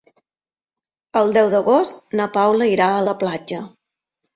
[1.21, 3.67] El deu d'agost na Paula irà a la platja.